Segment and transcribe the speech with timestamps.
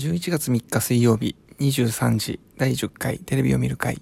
[0.00, 4.00] 11月3日水曜日23時第10回テレビを見る会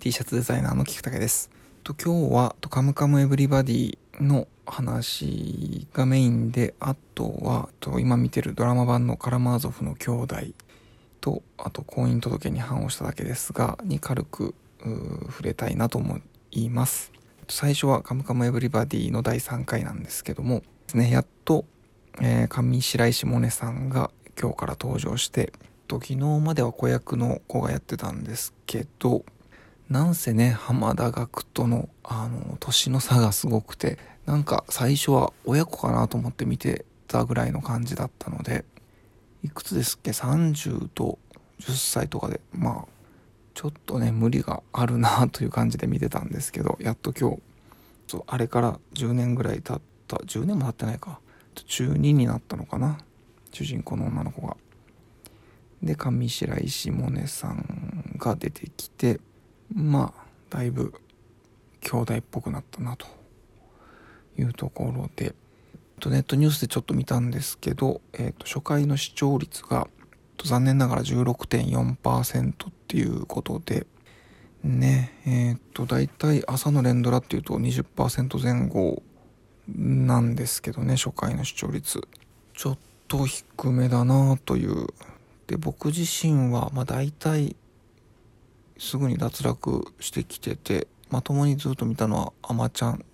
[0.00, 1.52] T シャツデザイナーの菊竹です。
[1.84, 10.36] と今日はとカムカムエブリバディの話がメインで、あとはと今見てるドラマ版のカラマーゾフの兄弟
[11.20, 16.18] と、あと婚姻届に反応しただけですが、に軽く触れたいなと思
[16.50, 17.12] います。
[17.48, 21.66] 最初はカムカムエブリバディの第3回なんですけども、ね、やっと、
[22.20, 24.10] えー、上白石萌音さんが
[24.40, 25.52] 今日から登場して、
[25.88, 29.24] と昨日までは子役の子がやってたんですけど、
[29.88, 38.64] なんせね、浜田学との、あの、年の差がすごくて、なんか最初は親子かなと思って見てたぐらいの感じだったので、
[39.44, 41.18] いくつですっけ ?30 と
[41.60, 42.84] 10歳とかで、まあ、
[43.54, 51.20] ちょっとね、無理があるなという感じで見てたんですけど、やっと今日、あれから10年ぐらい経った、10年も経ってないか。
[51.64, 52.98] 中2になったのかな
[53.56, 54.56] 主人公の女の子が。
[55.82, 59.20] で上白石萌音さんが出てきて
[59.72, 60.94] まあだいぶ
[61.80, 63.06] 兄弟っぽくなったなと。
[64.38, 65.34] いうところで。
[66.10, 69.88] ネットニュースでちょっと見たんですけど、えー、と初回の視聴率が
[70.44, 73.86] 残念ながら16.4%っていうことで。
[74.62, 79.02] ねえっ、と大体朝の連ドラっていうと20%前後
[79.68, 82.00] なんですけどね初回の視聴率。
[82.52, 84.86] ちょっと低めだなという。
[85.46, 87.54] で僕自身はまあ大体
[88.78, 93.04] すぐに脱落してきててまともにずっと見たのはあまちゃん。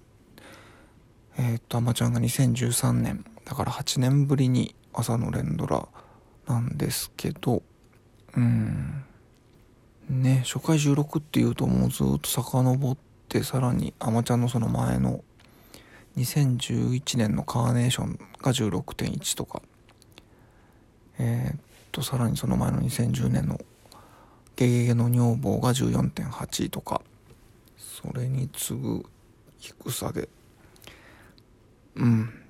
[1.38, 5.86] えー、っとあまちゃんが2013年だから8年ぶりに朝の連ドラ
[6.46, 7.62] なんですけど。
[8.34, 9.04] うん。
[10.08, 12.96] ね初回16っていうともうずっと遡っ
[13.28, 15.22] てさらにあまちゃんのその前の
[16.16, 19.62] 2011年のカーネーションが16.1とか。
[21.18, 21.60] えー、っ
[21.92, 23.60] とさらにその前の2010年の
[24.56, 27.02] 「ゲゲゲの女房」が14.8とか
[27.76, 29.04] それに次ぐ
[29.58, 30.28] 低さで
[31.96, 32.42] うん。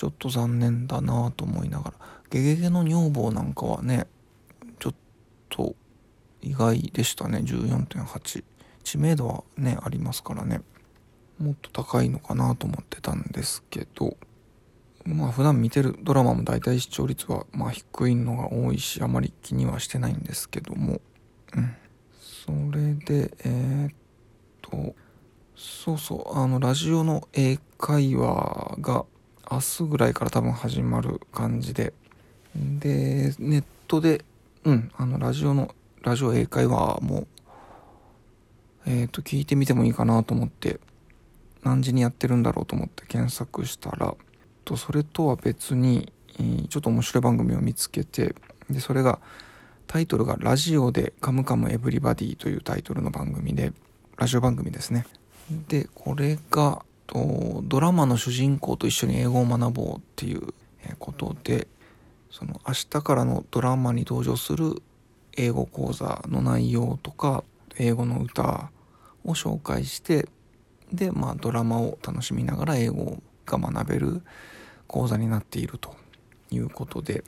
[0.00, 1.92] ちょっと残念だなと思いながら
[2.30, 4.06] 「ゲゲゲの女房」なんかはね
[4.78, 4.94] ちょっ
[5.50, 5.74] と
[6.40, 7.40] 意外でしたね。
[7.40, 8.42] 14.8
[8.82, 10.62] 知名度はねありますからね。
[11.38, 14.16] もっと高いのかなと思ってたんですけど。
[15.04, 21.00] まあ普段見てるドラマも大体視聴率はまあ低いのが多いしあまり気にはしてないんですけども。
[21.54, 21.76] うん。
[22.20, 23.94] それでえー、っ
[24.62, 24.94] と
[25.56, 29.04] そうそうあのラジオの英会話が
[29.50, 31.92] 明日ぐらいから多分始まる感じで。
[32.54, 34.24] でネットで
[34.64, 37.26] うんあのラジオのラジオ英会話も
[38.86, 40.80] えー、っと聞いてみてもいいかなと思って
[41.62, 44.14] 何時にやってるんだろうと思って検索したら
[44.64, 46.12] とそれとは別に
[46.68, 48.34] ちょっと面白い番組を見つけて
[48.68, 49.18] でそれが
[49.86, 53.72] タイトルが「ラジオでカムカムエブリバディ」というタイトルの番組で
[54.16, 55.06] ラジオ番組ですね。
[55.68, 60.54] でこれがとドラマの主人公と一緒に英語を学ぼうっていう
[61.00, 61.66] ことで
[62.30, 64.80] その明日からのドラマに登場する
[65.36, 67.42] 英語講座の内容とか
[67.76, 68.70] 英語の歌
[69.24, 70.28] を紹介して
[70.92, 74.22] でまあドラマを楽しみながら英語をが学べる
[74.86, 75.94] 講座になっていると
[76.50, 77.24] いうことで、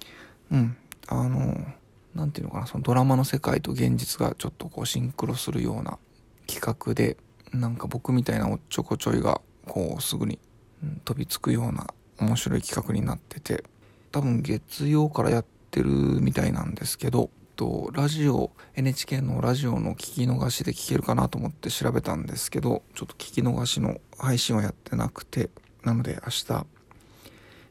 [0.50, 0.76] うん、
[1.08, 1.56] あの、
[2.14, 5.98] 何て言うのかな、そのドラマの世界と現実がちょっとこうシンクロするような
[6.46, 7.16] 企画で、
[7.52, 10.38] なんか僕みたいなおっちょこちょいが、こうすぐに、
[11.04, 11.86] 飛びつくような
[12.18, 13.64] 面白い企画になってて、
[14.10, 17.30] 多分月曜からやってるみたいなんですけど、
[17.62, 25.50] とラジオ NHK のラジオの聞き逃しで聞けるかなと思って調べたんですけどちょっと聞き逃しの配信はやってなくて
[25.84, 26.66] なので明日、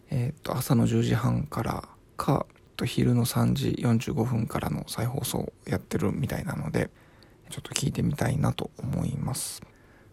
[0.10, 2.46] えっ、と、朝の10時半からか、
[2.76, 6.90] と昼の3時45分からの再放送やってるみたいなので、
[7.50, 9.62] ちょっと聞いてみたいなと思います。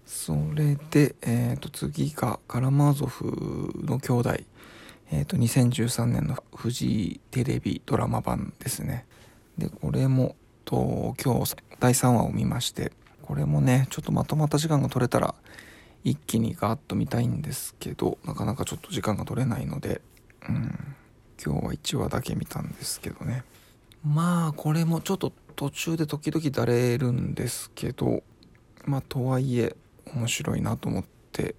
[0.06, 4.30] それで、えっ、と、次がカラマーゾフの兄弟、
[5.10, 9.06] えっ、ー、と、2013年のフジテレビドラマ版ですね。
[9.56, 12.92] で、これも、と、今日第3話を見まして、
[13.22, 15.34] これもね、ちょっとまとまった時間が取れたら
[16.04, 20.00] 一気にガーッと見たいんですけどなかなかちょっと時間が取れないので、
[20.48, 20.96] うん、
[21.44, 23.44] 今日は1話だけ見たんですけどね。
[24.04, 28.22] まあこれもちょっと途中で時々だれるんですけど
[28.86, 29.74] まあとはいえ
[30.14, 31.56] 面白いなと思って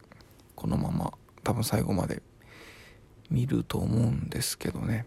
[0.56, 1.14] このまま
[1.44, 2.22] 多分最後まで
[3.30, 5.06] 見ると思うんですけどね。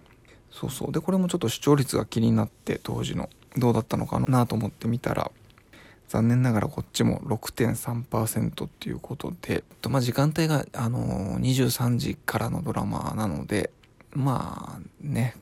[0.50, 0.92] そうそう。
[0.92, 5.30] でこれもちょっと視聴率が気になって当時のどうだったのかなと思って見たら
[6.12, 13.70] 残念ながらこっちも6.3%っていうことで、まあ、時間帯が、あのー、23時からのドラマなので、
[14.10, 15.34] まあね、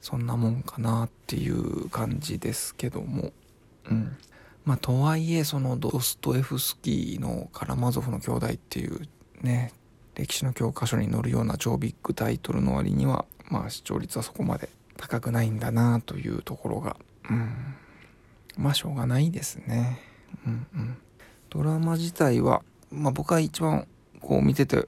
[0.00, 3.30] そんなもんかなっていう感じですけども。
[3.88, 4.16] うん。
[4.64, 9.00] まあとはいえそのドストエフスキーのカラマゾフの兄弟っていう
[9.42, 9.72] ね
[10.16, 16.96] 歴史の教科書に載るような超ビッグタイトルの割にはまあ視聴率はそこまで高くないんだなというところが
[17.30, 17.76] うん。
[18.56, 20.00] まあしょうがないですね。
[20.46, 20.96] うんうん。
[21.48, 23.86] ドラマ自体はまあ僕は一番
[24.20, 24.86] こう見てて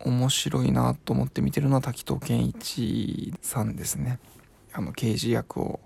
[0.00, 4.18] 面白いなと思って見てるのは滝藤賢一さんですね。
[4.72, 5.80] あの刑事役を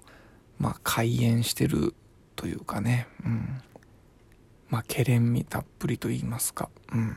[0.59, 1.95] まあ開演してる
[2.35, 3.09] というかね。
[3.25, 3.61] うん。
[4.69, 6.71] まあけれんみたっぷりと言いますか。
[6.93, 7.17] うん。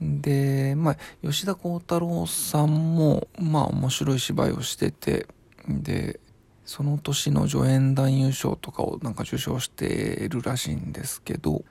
[0.00, 5.26] でまあ吉田鋼太郎さんもまあ面白い芝居をしてて
[5.68, 6.20] で
[6.68, 11.64] その年の助演男優賞とかをなんか受賞してるらしいんですけど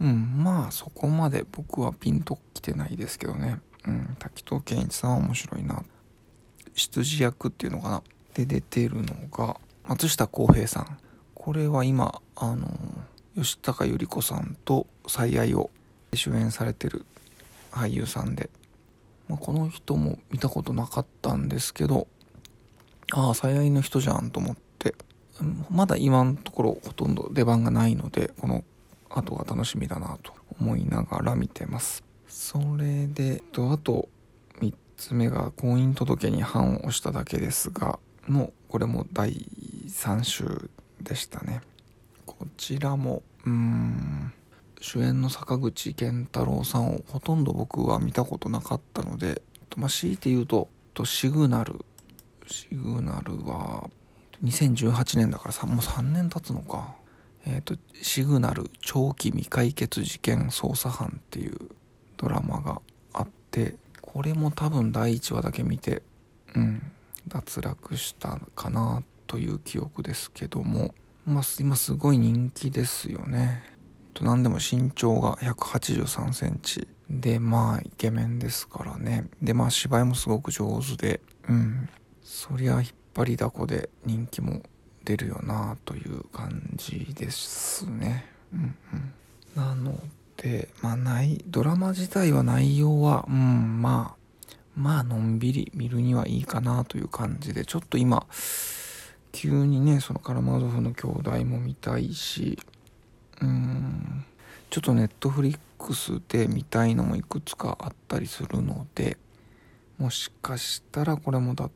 [0.00, 3.60] うんまあそこまで僕はピンときてないですけどね。
[3.86, 5.84] うん滝藤賢一さんは面白いな。
[6.74, 8.02] 執事役っていうのかな。
[8.34, 9.56] で出てるのが
[9.86, 10.98] 松下洸平さん。
[11.34, 12.68] これは今あの
[13.36, 15.70] 吉高由里子さんと最愛を
[16.12, 17.06] 主演されてる
[17.70, 18.50] 俳優さんで、
[19.28, 22.08] まあ、この人も見たことなかったんですけど
[23.12, 24.94] ああ最愛の人じゃんと思って。
[25.70, 28.62] まだ今のところほとんど出番がないのでこの
[29.08, 32.04] 後が楽しみだなと思いながら見てます。
[32.28, 34.08] それでとあと
[34.60, 37.98] 3つ目が婚姻届に判を押しただけですが
[38.28, 39.46] のこれも第
[39.88, 40.70] 3週
[41.00, 41.60] でしたね。
[42.26, 44.32] こちらもうん
[44.80, 49.42] 主演の坂口健太郎さんをほとんど僕は見たことなかったので、
[49.76, 51.84] まあ、強いて言うととシグナル
[52.50, 53.88] シグナルは
[54.44, 56.94] 2018年だからさもう3年経つのか。
[57.46, 61.56] えっ、ー、とシグナル長期未解決事件捜査班っていう
[62.16, 62.82] ドラマが
[63.14, 66.02] あってこれも多分第1話だけ見て
[66.54, 66.82] うん
[67.28, 70.94] 脱落したかなという記憶ですけども、
[71.24, 73.62] まあ、今すごい人気ですよね。
[74.14, 76.88] と何でも身長が183センチ。
[77.08, 79.28] でまあイケメンですからね。
[79.42, 81.88] でまあ芝居もすごく上手でうん。
[82.22, 82.82] そりゃ引っ
[83.14, 84.62] 張りだこで人気も
[85.04, 88.26] 出るよなという感じですね。
[88.52, 89.12] うんうん。
[89.56, 89.98] なの
[90.36, 98.26] でまあないドラマ自体は内容はうんまあまあのんびり見るにはいいかなという感じでちょっと今
[99.32, 102.58] 急にねそのカラマゾフの兄弟も見たいし
[103.42, 104.24] うん
[104.70, 109.18] ちょっとネットフリックスで見たいのもいくつかあったりするので
[109.98, 111.70] もしかしたらこれもだっ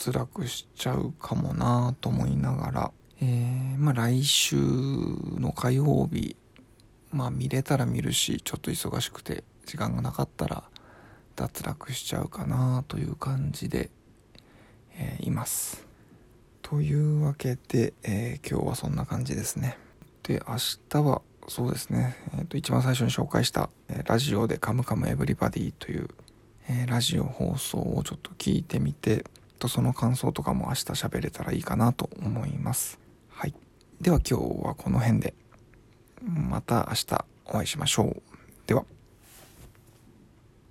[0.00, 6.36] 脱落しちゃうかもなと思いながら、えー、まあ来週の火曜日
[7.12, 10.64] まあ見れたら見るしちょっと忙しくて時間がなかったら
[11.36, 13.90] 脱落しちゃうかなという感じで、
[14.94, 15.86] えー、います。
[16.62, 19.76] というわけで、えー、今日はそんな感じですね。
[20.22, 20.56] で、明
[20.88, 26.08] 日はそうですね、えーと、一番最初に紹介した、えー、ラジオでカムカムエブリバディという、
[26.68, 29.24] えー、ラジオ放送をちょっと聞いてみて、
[29.60, 32.98] とその感想とかも明日喋れたらいいかなと思います。
[33.28, 33.54] はい。
[34.00, 35.34] では今日はこの辺で、
[36.22, 38.22] また明日お会いしましょう。
[38.66, 38.84] では。